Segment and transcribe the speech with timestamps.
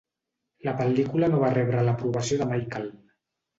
[0.67, 2.85] La pel·lícula no va rebre l'aprovació de Mykle.